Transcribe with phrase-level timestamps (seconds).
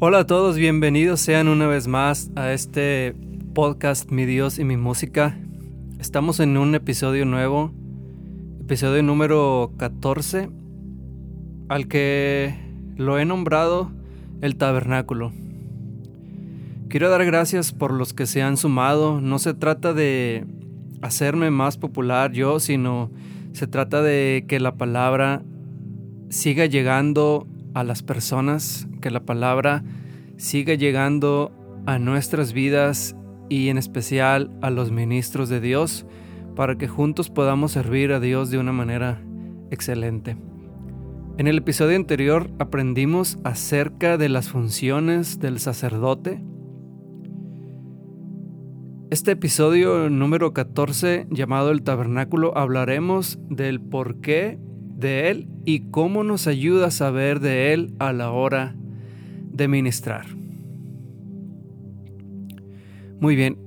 [0.00, 3.16] Hola a todos, bienvenidos sean una vez más a este
[3.52, 5.36] podcast Mi Dios y mi música.
[5.98, 7.72] Estamos en un episodio nuevo,
[8.60, 10.50] episodio número 14,
[11.68, 12.54] al que
[12.94, 13.90] lo he nombrado
[14.40, 15.32] el tabernáculo.
[16.88, 19.20] Quiero dar gracias por los que se han sumado.
[19.20, 20.46] No se trata de
[21.02, 23.10] hacerme más popular yo, sino
[23.50, 25.42] se trata de que la palabra
[26.28, 29.84] siga llegando a las personas, que la palabra
[30.36, 31.52] siga llegando
[31.86, 33.14] a nuestras vidas
[33.48, 36.04] y en especial a los ministros de Dios
[36.56, 39.22] para que juntos podamos servir a Dios de una manera
[39.70, 40.36] excelente.
[41.36, 46.42] En el episodio anterior aprendimos acerca de las funciones del sacerdote.
[49.10, 54.58] Este episodio número 14 llamado el tabernáculo hablaremos del porqué
[54.98, 58.74] de Él y cómo nos ayuda a saber de Él a la hora
[59.52, 60.26] de ministrar.
[63.20, 63.58] Muy bien,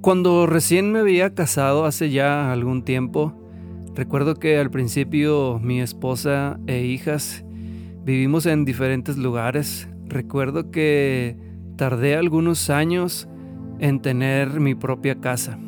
[0.00, 3.34] cuando recién me había casado hace ya algún tiempo,
[3.94, 7.44] recuerdo que al principio mi esposa e hijas
[8.04, 9.88] vivimos en diferentes lugares.
[10.06, 11.36] Recuerdo que
[11.76, 13.28] tardé algunos años
[13.80, 15.58] en tener mi propia casa.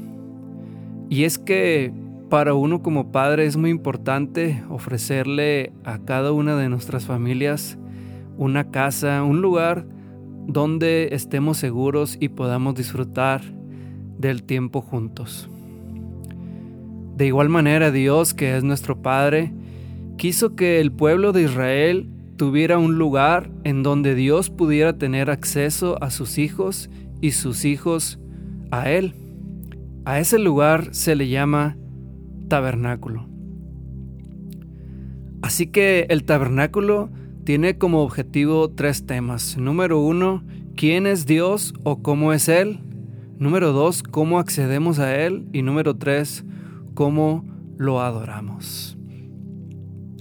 [1.09, 1.93] Y es que
[2.31, 7.77] para uno como padre es muy importante ofrecerle a cada una de nuestras familias
[8.39, 9.85] una casa, un lugar
[10.47, 13.43] donde estemos seguros y podamos disfrutar
[14.17, 15.51] del tiempo juntos.
[17.17, 19.53] De igual manera Dios, que es nuestro Padre,
[20.17, 26.03] quiso que el pueblo de Israel tuviera un lugar en donde Dios pudiera tener acceso
[26.03, 26.91] a sus hijos
[27.21, 28.21] y sus hijos
[28.71, 29.15] a Él.
[30.05, 31.77] A ese lugar se le llama
[32.51, 33.27] tabernáculo.
[35.41, 37.09] Así que el tabernáculo
[37.45, 39.57] tiene como objetivo tres temas.
[39.57, 40.45] Número uno,
[40.77, 42.81] ¿quién es Dios o cómo es Él?
[43.39, 45.47] Número dos, ¿cómo accedemos a Él?
[45.55, 46.45] Y número tres,
[46.93, 47.47] ¿cómo
[47.79, 48.99] lo adoramos?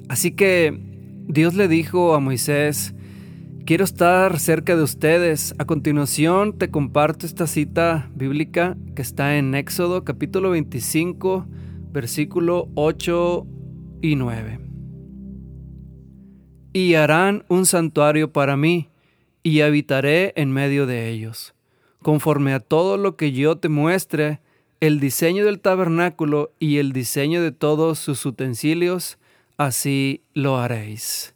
[0.07, 0.79] Así que
[1.27, 2.95] Dios le dijo a Moisés,
[3.65, 5.53] quiero estar cerca de ustedes.
[5.57, 11.45] A continuación te comparto esta cita bíblica que está en Éxodo capítulo 25
[11.91, 13.45] versículo 8
[14.01, 14.59] y 9.
[16.73, 18.89] Y harán un santuario para mí,
[19.43, 21.53] y habitaré en medio de ellos.
[22.01, 24.39] Conforme a todo lo que yo te muestre,
[24.79, 29.17] el diseño del tabernáculo y el diseño de todos sus utensilios,
[29.57, 31.35] así lo haréis.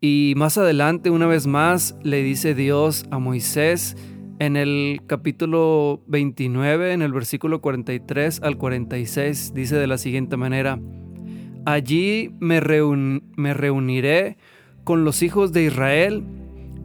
[0.00, 3.96] Y más adelante, una vez más, le dice Dios a Moisés
[4.40, 10.80] en el capítulo 29, en el versículo 43 al 46, dice de la siguiente manera,
[11.66, 14.38] Allí me, reuniré
[14.82, 16.24] con los hijos de Israel,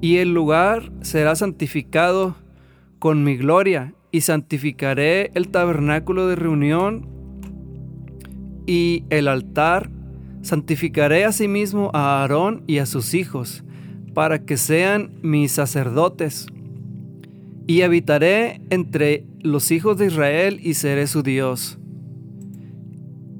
[0.01, 2.35] y el lugar será santificado
[2.99, 7.07] con mi gloria, y santificaré el tabernáculo de reunión
[8.67, 9.89] y el altar,
[10.41, 13.63] santificaré asimismo a Aarón y a sus hijos,
[14.13, 16.47] para que sean mis sacerdotes
[17.67, 21.77] y habitaré entre los hijos de Israel y seré su Dios.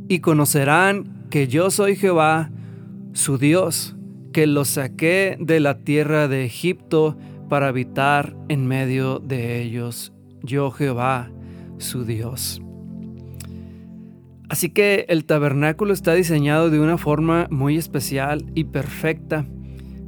[0.07, 2.51] Y conocerán que yo soy Jehová,
[3.13, 3.95] su Dios,
[4.33, 7.17] que los saqué de la tierra de Egipto
[7.49, 10.11] para habitar en medio de ellos.
[10.43, 11.31] Yo Jehová,
[11.77, 12.61] su Dios.
[14.49, 19.45] Así que el tabernáculo está diseñado de una forma muy especial y perfecta.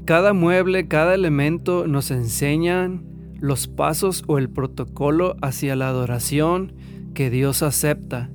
[0.06, 6.74] Cada mueble, cada elemento nos enseñan los pasos o el protocolo hacia la adoración
[7.14, 8.30] que Dios acepta.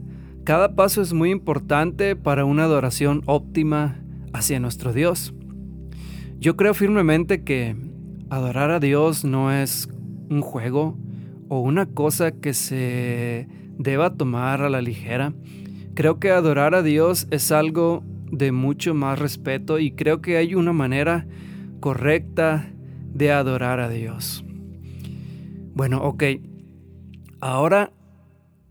[0.44, 4.00] Cada paso es muy importante para una adoración óptima
[4.32, 5.34] hacia nuestro Dios.
[6.38, 7.76] Yo creo firmemente que
[8.30, 9.88] adorar a Dios no es
[10.28, 10.98] un juego
[11.48, 13.46] o una cosa que se
[13.78, 15.32] deba tomar a la ligera.
[15.94, 20.54] Creo que adorar a Dios es algo de mucho más respeto y creo que hay
[20.54, 21.26] una manera
[21.80, 22.72] correcta
[23.12, 24.44] de adorar a Dios.
[25.74, 26.24] Bueno, ok.
[27.40, 27.92] Ahora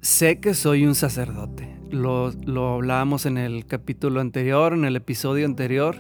[0.02, 1.78] sé que soy un sacerdote.
[1.90, 5.98] Lo, lo hablábamos en el capítulo anterior, en el episodio anterior.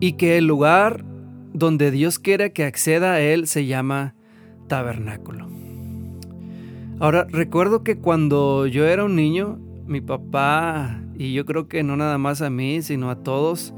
[0.00, 1.04] y que el lugar
[1.52, 4.14] donde Dios quiere que acceda a Él se llama
[4.68, 5.48] tabernáculo.
[7.00, 11.96] Ahora, recuerdo que cuando yo era un niño, mi papá, y yo creo que no
[11.96, 13.74] nada más a mí, sino a todos,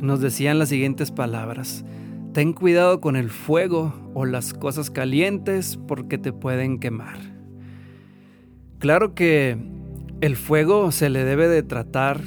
[0.00, 1.84] nos decían las siguientes palabras.
[2.34, 7.16] Ten cuidado con el fuego o las cosas calientes porque te pueden quemar.
[8.80, 9.56] Claro que
[10.20, 12.20] el fuego se le debe de tratar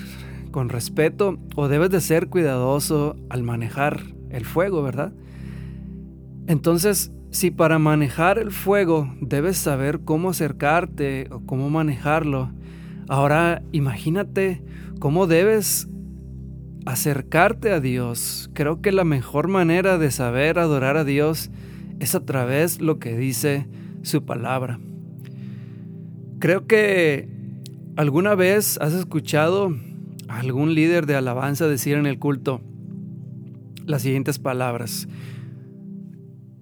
[0.52, 4.00] con respeto o debes de ser cuidadoso al manejar
[4.30, 5.12] el fuego, ¿verdad?
[6.48, 12.54] Entonces, si para manejar el fuego debes saber cómo acercarte o cómo manejarlo,
[13.10, 14.64] ahora imagínate
[15.02, 15.90] cómo debes
[16.88, 18.50] acercarte a Dios.
[18.54, 21.52] Creo que la mejor manera de saber adorar a Dios
[22.00, 23.68] es a través lo que dice
[24.04, 24.80] su palabra.
[26.40, 27.28] Creo que
[27.98, 29.76] alguna vez has escuchado
[30.30, 32.62] a algún líder de alabanza decir en el culto
[33.86, 35.10] las siguientes palabras.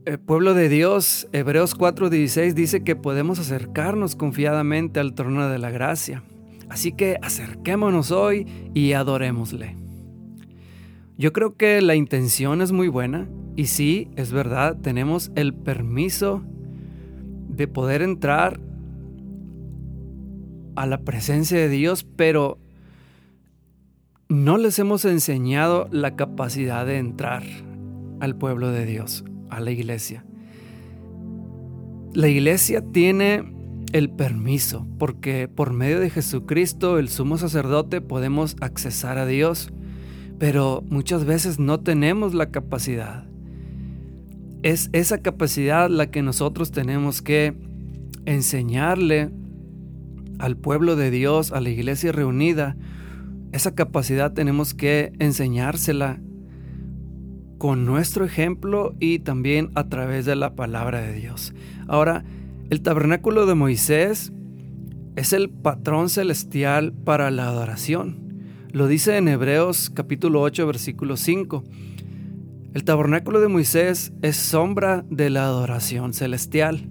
[0.05, 5.69] El pueblo de Dios, Hebreos 4:16 dice que podemos acercarnos confiadamente al trono de la
[5.69, 6.23] gracia.
[6.69, 9.84] Así que acerquémonos hoy y adorémosle.
[11.17, 16.43] Yo creo que la intención es muy buena y sí, es verdad, tenemos el permiso
[17.47, 18.59] de poder entrar
[20.75, 22.59] a la presencia de Dios, pero
[24.27, 27.43] no les hemos enseñado la capacidad de entrar
[28.19, 30.25] al pueblo de Dios, a la iglesia.
[32.13, 33.53] La iglesia tiene
[33.93, 39.71] el permiso, porque por medio de Jesucristo, el sumo sacerdote, podemos accesar a Dios
[40.39, 43.25] pero muchas veces no tenemos la capacidad.
[44.63, 47.55] Es esa capacidad la que nosotros tenemos que
[48.25, 49.31] enseñarle
[50.39, 52.75] al pueblo de Dios, a la iglesia reunida.
[53.51, 56.19] Esa capacidad tenemos que enseñársela
[57.57, 61.53] con nuestro ejemplo y también a través de la palabra de Dios.
[61.87, 62.25] Ahora,
[62.69, 64.33] el tabernáculo de Moisés
[65.15, 68.24] es el patrón celestial para la adoración.
[68.75, 71.63] Lo dice en Hebreos capítulo 8 versículo 5.
[72.73, 76.89] El tabernáculo de Moisés es sombra de la adoración celestial.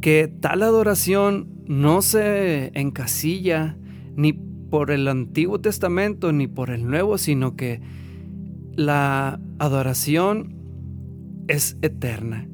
[0.00, 3.78] Que tal adoración no se encasilla
[4.16, 7.80] ni por el Antiguo Testamento ni por el Nuevo, sino que
[8.74, 10.56] la adoración
[11.46, 12.48] es eterna.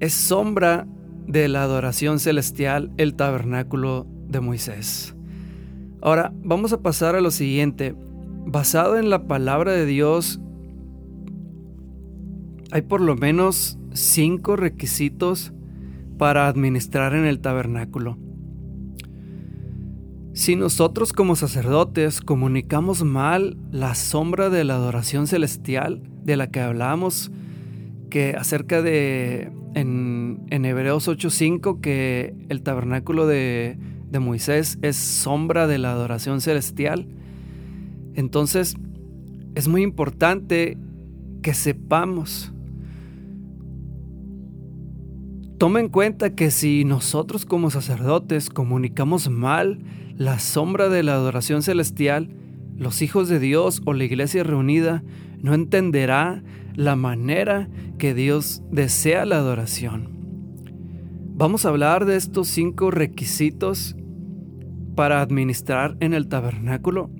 [0.00, 0.88] Es sombra
[1.28, 5.13] de la adoración celestial el tabernáculo de Moisés.
[6.04, 7.94] Ahora, vamos a pasar a lo siguiente.
[8.44, 10.38] Basado en la palabra de Dios,
[12.70, 15.54] hay por lo menos cinco requisitos
[16.18, 18.18] para administrar en el tabernáculo.
[20.34, 26.60] Si nosotros como sacerdotes comunicamos mal la sombra de la adoración celestial de la que
[26.60, 27.32] hablamos,
[28.10, 33.78] que acerca de en, Hebreos 8:5 que el tabernáculo de
[34.14, 37.08] de Moisés es sombra de la adoración celestial.
[38.14, 38.76] Entonces,
[39.56, 40.78] es muy importante
[41.42, 42.52] que sepamos.
[45.58, 49.80] Toma en cuenta que si nosotros como sacerdotes comunicamos mal
[50.16, 52.30] la sombra de la adoración celestial,
[52.76, 55.02] los hijos de Dios o la iglesia reunida
[55.42, 56.44] no entenderá
[56.76, 60.08] la manera que Dios desea la adoración.
[61.36, 63.96] Vamos a hablar de estos cinco requisitos
[64.94, 67.10] para administrar en el tabernáculo.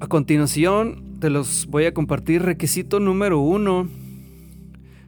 [0.00, 2.42] A continuación te los voy a compartir.
[2.42, 3.88] Requisito número uno.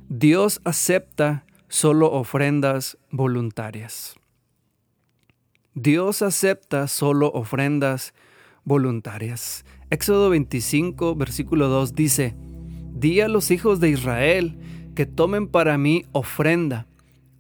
[0.09, 4.15] Dios acepta solo ofrendas voluntarias.
[5.75, 8.15] Dios acepta solo ofrendas
[8.65, 9.65] voluntarias.
[9.91, 12.35] Éxodo 25, versículo 2 dice,
[12.95, 14.59] Di a los hijos de Israel
[14.95, 16.87] que tomen para mí ofrenda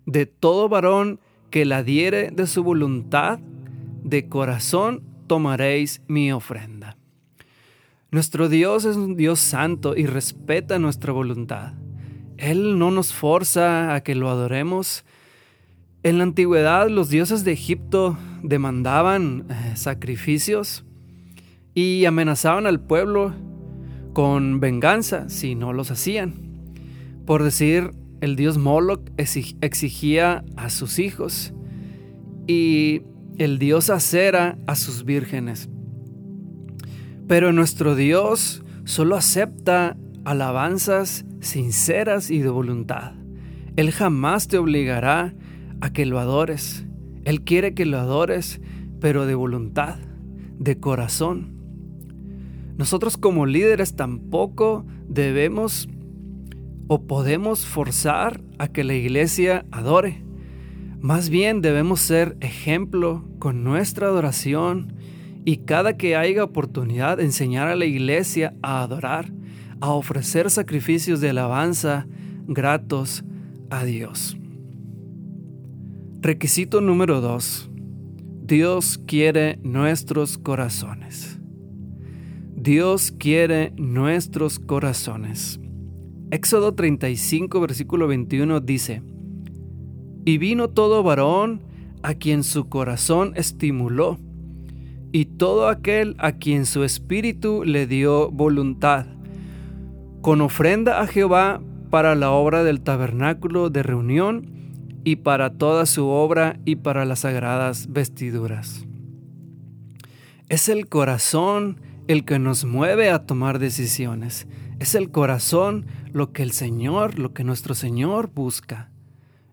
[0.05, 3.39] de todo varón que la diere de su voluntad,
[4.03, 6.97] de corazón tomaréis mi ofrenda.
[8.11, 11.75] Nuestro Dios es un Dios santo y respeta nuestra voluntad.
[12.37, 15.05] Él no nos forza a que lo adoremos.
[16.03, 20.85] En la antigüedad los dioses de Egipto demandaban eh, sacrificios
[21.75, 23.35] y amenazaban al pueblo
[24.13, 26.35] con venganza si no los hacían.
[27.27, 31.53] Por decir, el dios Moloch exigía a sus hijos
[32.47, 33.03] y
[33.39, 35.69] el dios Acera a sus vírgenes.
[37.29, 43.15] Pero nuestro Dios solo acepta alabanzas sinceras y de voluntad.
[43.77, 45.35] Él jamás te obligará
[45.81, 46.87] a que lo adores.
[47.25, 48.61] Él quiere que lo adores,
[49.01, 49.99] pero de voluntad,
[50.59, 51.55] de corazón.
[52.79, 55.89] nosotros como líderes tampoco debemos
[56.89, 60.23] o podemos forzar a que la iglesia adore.
[61.01, 64.95] Más bien debemos ser ejemplo con nuestra adoración
[65.45, 69.33] y cada que haya oportunidad enseñar a la iglesia a adorar,
[69.81, 72.07] a ofrecer sacrificios de alabanza
[72.47, 73.25] gratos
[73.71, 74.37] a Dios.
[76.21, 77.71] Requisito número 2.
[78.43, 81.39] Dios quiere nuestros corazones.
[82.57, 85.61] Dios quiere nuestros corazones.
[86.31, 89.03] Éxodo 35, versículo 21 dice,
[90.25, 91.63] Y vino todo varón
[92.03, 94.19] a quien su corazón estimuló,
[95.13, 99.07] y todo aquel a quien su espíritu le dio voluntad,
[100.21, 104.51] con ofrenda a Jehová para la obra del tabernáculo de reunión
[105.05, 108.85] y para toda su obra y para las sagradas vestiduras.
[110.49, 114.49] Es el corazón el que nos mueve a tomar decisiones.
[114.79, 118.91] Es el corazón lo que el Señor, lo que nuestro Señor busca.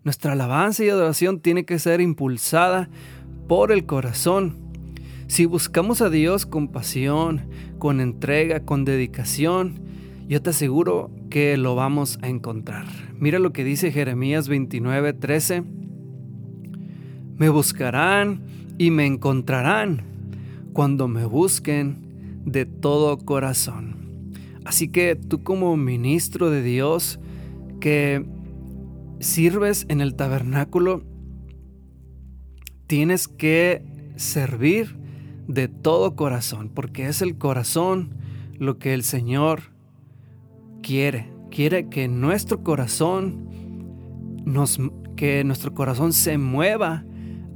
[0.02, 2.90] Nuestra alabanza y adoración tiene que ser impulsada
[3.48, 4.56] por el corazón.
[5.26, 9.80] Si buscamos a Dios con pasión, con entrega, con dedicación,
[10.28, 12.86] yo te aseguro que lo vamos a encontrar.
[13.18, 15.64] Mira lo que dice Jeremías 29, 13.
[17.36, 18.42] Me buscarán
[18.76, 20.02] y me encontrarán
[20.74, 23.93] cuando me busquen de todo corazón.
[24.64, 27.20] Así que tú como ministro de Dios
[27.80, 28.24] que
[29.20, 31.02] sirves en el tabernáculo,
[32.86, 33.82] tienes que
[34.16, 34.96] servir
[35.46, 38.14] de todo corazón, porque es el corazón
[38.58, 39.74] lo que el Señor
[40.82, 41.32] quiere.
[41.50, 43.48] Quiere que nuestro corazón
[44.44, 44.78] nos,
[45.16, 47.04] que nuestro corazón se mueva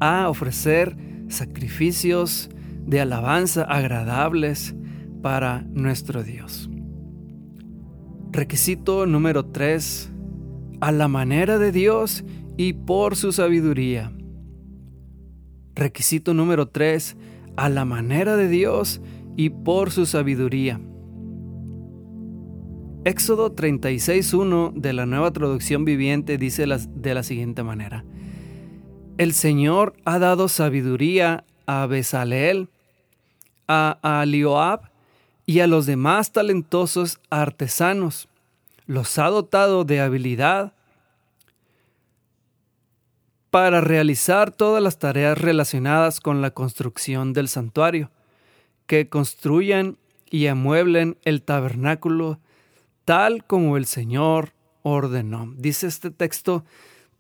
[0.01, 0.97] a ofrecer
[1.29, 2.51] sacrificios
[2.87, 4.75] de alabanza agradables
[5.23, 6.71] para nuestro Dios.
[8.39, 10.13] Requisito número 3.
[10.81, 12.25] A la manera de Dios
[12.57, 14.13] y por su sabiduría.
[15.75, 17.17] Requisito número 3.
[17.57, 19.01] A la manera de Dios
[19.37, 20.81] y por su sabiduría.
[23.05, 28.05] Éxodo 36.1 de la nueva traducción viviente dice de la siguiente manera.
[29.17, 32.69] El Señor ha dado sabiduría a Bezaleel,
[33.67, 34.83] a Alioab
[35.49, 38.28] y a los demás talentosos artesanos.
[38.89, 40.73] Los ha dotado de habilidad
[43.51, 48.11] para realizar todas las tareas relacionadas con la construcción del santuario,
[48.87, 49.99] que construyan
[50.31, 52.41] y amueblen el tabernáculo
[53.05, 55.53] tal como el Señor ordenó.
[55.59, 56.65] Dice este texto,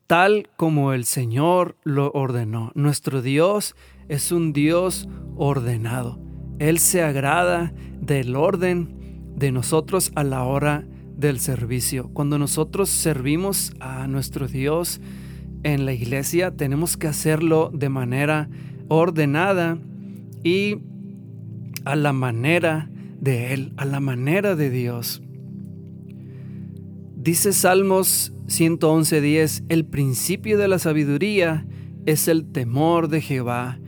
[0.07, 2.73] tal como el Señor lo ordenó.
[2.77, 3.77] Nuestro Dios
[4.09, 5.07] es un Dios
[5.37, 6.19] ordenado.
[6.59, 10.87] Él se agrada del orden de nosotros a la hora
[11.19, 12.09] del servicio.
[12.15, 15.01] Cuando nosotros servimos a nuestro Dios
[15.65, 18.49] en la iglesia, tenemos que hacerlo de manera
[18.89, 19.79] ordenada
[20.43, 20.79] y
[21.85, 22.89] a la manera
[23.21, 25.21] de Él, a la manera de Dios.
[27.17, 31.67] Dice Salmos 111:10, el principio de la sabiduría
[32.07, 33.79] es el temor de Jehová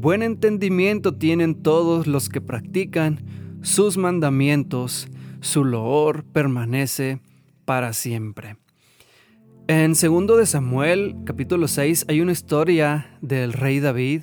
[0.00, 3.18] Buen entendimiento tienen todos los que practican
[3.62, 5.08] sus mandamientos,
[5.40, 7.20] su loor permanece
[7.64, 8.56] para siempre.
[9.66, 14.22] En segundo de Samuel, capítulo 6, hay una historia del rey David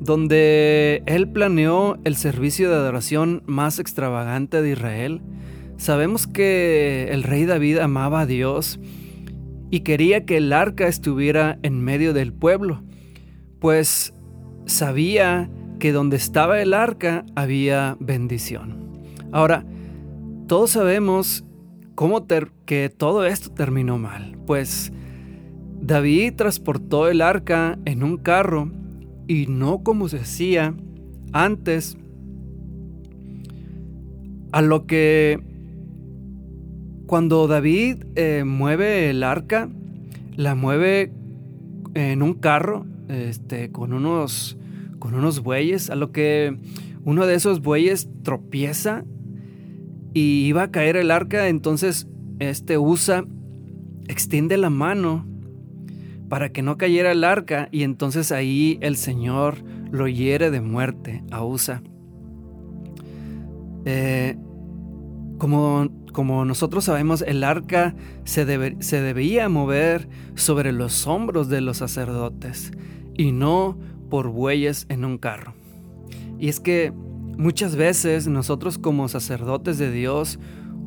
[0.00, 5.20] donde él planeó el servicio de adoración más extravagante de Israel.
[5.76, 8.80] Sabemos que el rey David amaba a Dios
[9.70, 12.82] y quería que el arca estuviera en medio del pueblo,
[13.60, 14.12] pues
[14.66, 19.02] sabía que donde estaba el arca había bendición.
[19.32, 19.64] Ahora,
[20.52, 21.46] todos sabemos
[21.94, 22.26] cómo
[22.66, 24.92] que todo esto terminó mal, pues
[25.80, 28.70] David transportó el arca en un carro
[29.26, 30.74] y no como se hacía
[31.32, 31.96] antes,
[34.52, 35.40] a lo que
[37.06, 39.70] cuando David eh, mueve el arca,
[40.36, 41.14] la mueve
[41.94, 44.58] en un carro este, con, unos,
[44.98, 46.58] con unos bueyes, a lo que
[47.06, 49.06] uno de esos bueyes tropieza
[50.14, 53.24] y iba a caer el arca, entonces este usa,
[54.08, 55.26] extiende la mano
[56.28, 61.22] para que no cayera el arca y entonces ahí el Señor lo hiere de muerte
[61.30, 61.82] a Usa.
[63.84, 64.36] Eh,
[65.38, 68.44] como como nosotros sabemos, el arca se,
[68.82, 72.70] se debía mover sobre los hombros de los sacerdotes
[73.16, 73.78] y no
[74.10, 75.54] por bueyes en un carro.
[76.38, 76.92] Y es que
[77.36, 80.38] muchas veces nosotros como sacerdotes de Dios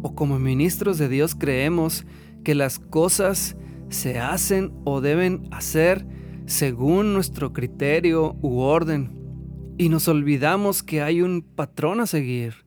[0.01, 2.05] o como ministros de Dios creemos
[2.43, 3.57] que las cosas
[3.89, 6.05] se hacen o deben hacer
[6.45, 9.15] según nuestro criterio u orden
[9.77, 12.65] y nos olvidamos que hay un patrón a seguir.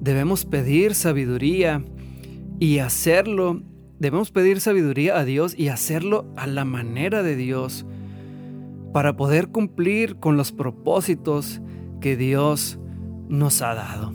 [0.00, 1.82] Debemos pedir sabiduría
[2.58, 3.62] y hacerlo,
[3.98, 7.86] debemos pedir sabiduría a Dios y hacerlo a la manera de Dios
[8.92, 11.60] para poder cumplir con los propósitos
[12.00, 12.78] que Dios
[13.28, 14.12] nos ha dado.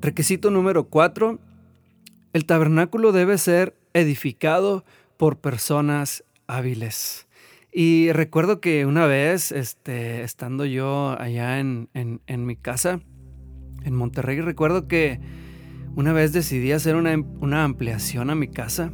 [0.00, 1.38] Requisito número 4.
[2.32, 4.84] El tabernáculo debe ser edificado
[5.16, 7.26] por personas hábiles.
[7.72, 11.88] Y recuerdo que una vez, este, estando yo allá en,
[12.26, 13.00] mi casa,
[13.84, 15.20] en Monterrey, recuerdo que
[15.94, 18.92] una vez decidí hacer una, una, ampliación a mi casa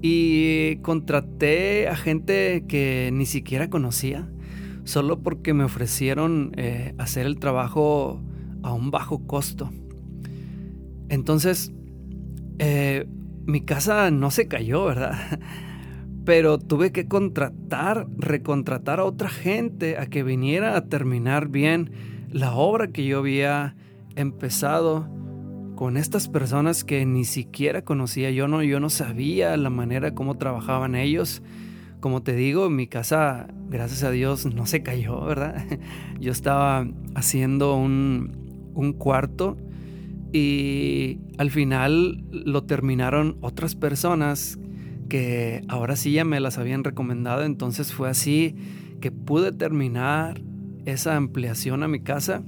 [0.00, 4.30] y contraté a gente que ni siquiera conocía,
[4.84, 8.22] solo porque me ofrecieron eh, hacer el trabajo
[8.62, 9.70] a un bajo costo.
[11.08, 11.72] Entonces,
[12.58, 13.06] eh,
[13.46, 15.40] mi casa no se cayó, ¿verdad?
[16.24, 21.90] pero tuve que contratar, recontratar a otra gente a que viniera a terminar bien
[22.30, 23.76] la obra que yo había
[24.16, 25.08] empezado
[25.76, 28.30] con estas personas que ni siquiera conocía.
[28.30, 31.42] Yo no, yo no sabía la manera como trabajaban ellos.
[32.04, 35.64] Como te digo, mi casa, gracias a Dios, no se cayó, ¿verdad?
[36.20, 39.56] Yo estaba haciendo un, un cuarto
[40.30, 44.58] y al final lo terminaron otras personas
[45.08, 48.54] que ahora sí ya me las habían recomendado, entonces fue así
[49.00, 50.42] que pude terminar
[50.84, 52.42] esa ampliación a mi casa.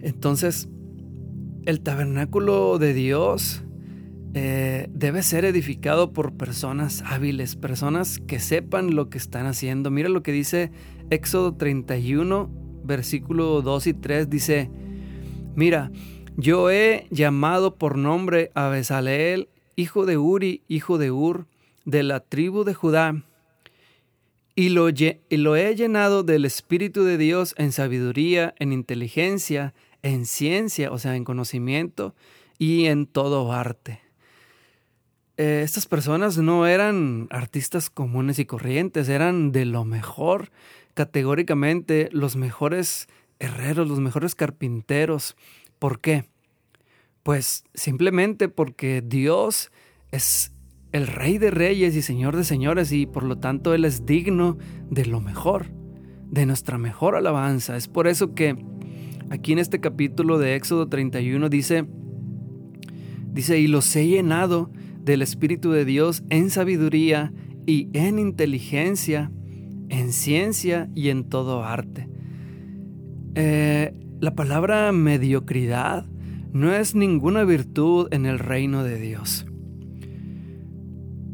[0.00, 0.68] Entonces,
[1.64, 3.62] el tabernáculo de Dios
[4.34, 9.90] eh, debe ser edificado por personas hábiles, personas que sepan lo que están haciendo.
[9.90, 10.70] Mira lo que dice
[11.10, 12.50] Éxodo 31,
[12.84, 14.70] versículo 2 y 3, dice,
[15.54, 15.90] mira,
[16.36, 19.48] yo he llamado por nombre a Besaleel
[19.80, 21.46] hijo de Uri, hijo de Ur,
[21.84, 23.24] de la tribu de Judá,
[24.54, 24.88] y lo,
[25.56, 31.24] he llenado del Espíritu de Dios en sabiduría, en inteligencia, en ciencia, o sea, en
[31.24, 32.14] conocimiento
[32.58, 34.00] y en todo arte.
[35.42, 40.50] Eh, estas personas no eran artistas comunes y corrientes, eran de lo mejor,
[40.92, 45.38] categóricamente los mejores herreros, los mejores carpinteros.
[45.78, 46.26] ¿Por qué?
[47.22, 49.72] Pues simplemente porque Dios
[50.10, 50.52] es
[50.92, 54.58] el rey de reyes y señor de señores y por lo tanto Él es digno
[54.90, 55.68] de lo mejor,
[56.28, 57.78] de nuestra mejor alabanza.
[57.78, 58.62] Es por eso que
[59.30, 61.86] aquí en este capítulo de Éxodo 31 dice,
[63.32, 64.70] dice, y los he llenado
[65.10, 67.32] del Espíritu de Dios en sabiduría
[67.66, 69.32] y en inteligencia,
[69.88, 72.08] en ciencia y en todo arte.
[73.34, 76.06] Eh, la palabra mediocridad
[76.52, 79.46] no es ninguna virtud en el reino de Dios.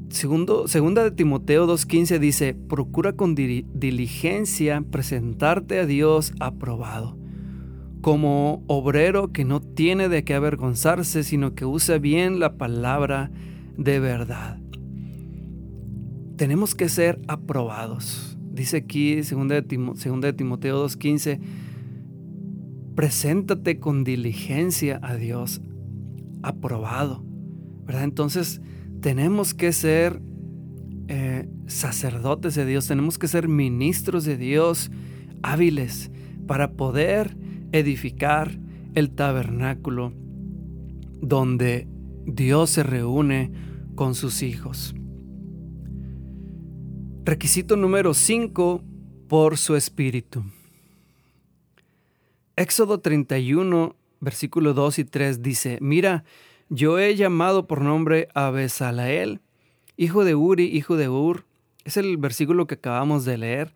[0.09, 7.19] Segundo, segunda de Timoteo 2.15 dice, procura con diligencia presentarte a Dios aprobado,
[8.01, 13.31] como obrero que no tiene de qué avergonzarse, sino que usa bien la palabra
[13.77, 14.59] de verdad.
[16.37, 18.37] Tenemos que ser aprobados.
[18.53, 21.41] Dice aquí, segunda de, de Timoteo 2.15,
[22.95, 25.61] preséntate con diligencia a Dios,
[26.43, 27.25] aprobado,
[27.85, 28.05] ¿verdad?
[28.05, 28.61] Entonces
[29.01, 30.21] tenemos que ser
[31.09, 34.91] eh, sacerdotes de Dios, tenemos que ser ministros de Dios
[35.43, 36.11] hábiles
[36.47, 37.37] para poder
[37.73, 38.59] edificar
[38.95, 40.13] el tabernáculo
[41.21, 41.87] donde
[42.25, 43.53] Dios se reúne
[43.97, 44.95] con sus hijos.
[47.25, 48.85] Requisito número 5,
[49.29, 50.45] por su espíritu.
[52.55, 56.25] Éxodo 31, versículo 2 y 3 dice, mira,
[56.69, 59.41] yo he llamado por nombre a Besalael,
[59.97, 61.45] hijo de Uri, hijo de Ur.
[61.85, 63.73] Es el versículo que acabamos de leer.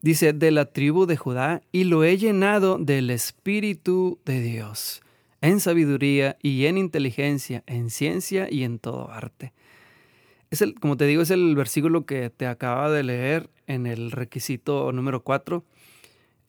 [0.00, 5.02] Dice, de la tribu de Judá, y lo he llenado del Espíritu de Dios,
[5.40, 9.52] en sabiduría y en inteligencia, en ciencia y en todo arte.
[10.50, 14.10] Es el, como te digo, es el versículo que te acaba de leer en el
[14.10, 15.64] requisito número 4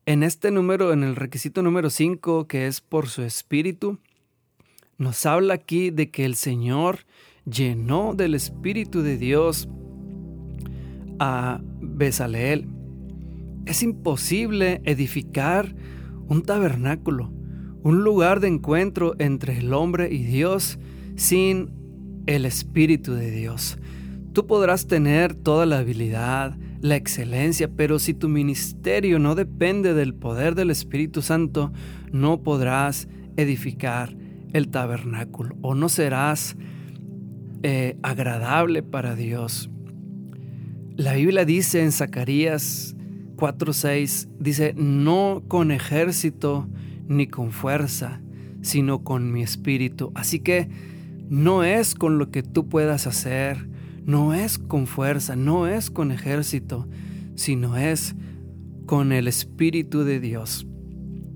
[0.10, 4.00] en este número, en el requisito número 5, que es por su espíritu,
[4.98, 7.06] nos habla aquí de que el Señor
[7.46, 9.70] llenó del Espíritu de Dios
[11.20, 12.68] a Besaleel.
[13.68, 15.76] Es imposible edificar
[16.28, 17.32] un tabernáculo,
[17.84, 20.80] un lugar de encuentro entre el hombre y Dios
[21.16, 21.72] sin
[22.26, 23.78] el Espíritu de Dios.
[24.34, 30.14] Tú podrás tener toda la habilidad, la excelencia, pero si tu ministerio no depende del
[30.14, 31.72] poder del Espíritu Santo,
[32.12, 34.16] no podrás edificar
[34.54, 36.56] el tabernáculo o no serás
[37.64, 39.70] eh, agradable para Dios.
[40.96, 42.96] La Biblia dice en Zacarías
[43.36, 46.68] 4:6, dice, no con ejército
[47.10, 48.22] ni con fuerza,
[48.62, 50.14] sino con mi espíritu.
[50.16, 50.70] Así que
[51.28, 53.68] no es con lo que tú puedas hacer,
[54.06, 56.88] no es con fuerza, no es con ejército,
[57.36, 58.16] sino es
[58.86, 60.66] con el Espíritu de Dios.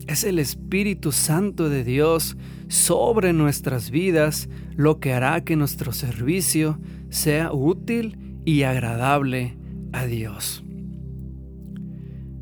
[0.08, 2.36] Es el Espíritu Santo de Dios
[2.68, 9.56] sobre nuestras vidas lo que hará que nuestro servicio sea útil y agradable
[9.92, 10.64] a Dios.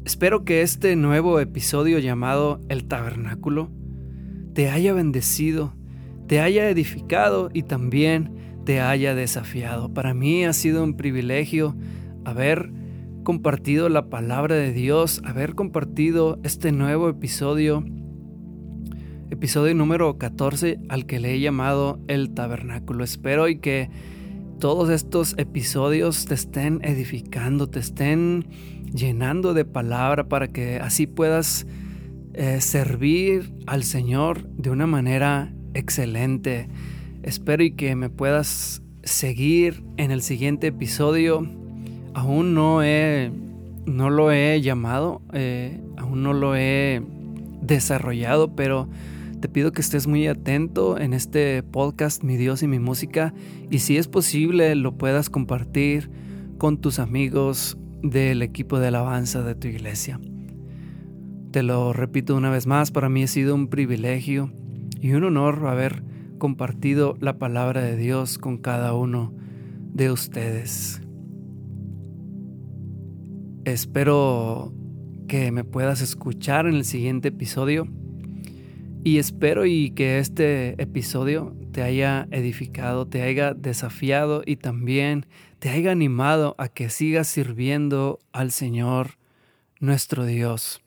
[0.03, 3.69] Espero que este nuevo episodio llamado El Tabernáculo
[4.55, 5.75] te haya bendecido,
[6.27, 9.93] te haya edificado y también te haya desafiado.
[9.93, 11.75] Para mí ha sido un privilegio
[12.25, 12.71] haber
[13.23, 17.85] compartido la palabra de Dios, haber compartido este nuevo episodio,
[19.29, 23.03] episodio número 14 al que le he llamado el tabernáculo.
[23.03, 23.91] Espero y que
[24.62, 28.45] todos estos episodios te estén edificando, te estén
[28.93, 31.65] llenando de palabra para que así puedas
[32.36, 36.67] eh, servir al Señor de una manera excelente.
[37.24, 41.43] Espero y que me puedas seguir en el siguiente episodio.
[42.13, 43.32] Aún no he,
[43.88, 47.02] no lo he llamado, eh, aún no lo he
[47.63, 48.88] desarrollado, pero
[49.41, 53.34] te pido que estés muy atento en este podcast Mi Dios y mi música
[53.71, 56.12] y si es posible lo puedas compartir
[56.60, 60.19] con tus amigos del equipo de alabanza de tu iglesia.
[61.49, 64.54] Te lo repito una vez más, para mí ha sido un privilegio
[64.99, 66.04] y un honor haber
[66.38, 69.34] compartido la palabra de Dios con cada uno
[69.91, 71.01] de ustedes.
[73.65, 74.71] Espero
[75.27, 77.88] que me puedas escuchar en el siguiente episodio
[79.03, 85.25] y espero y que este episodio te haya edificado, te haya desafiado y también
[85.59, 89.17] te haya animado a que sigas sirviendo al Señor
[89.79, 90.81] nuestro Dios.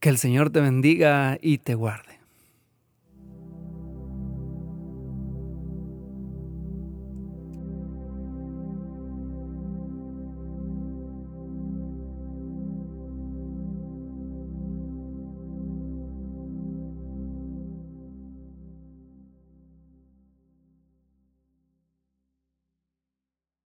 [0.00, 2.15] Que el Señor te bendiga y te guarde.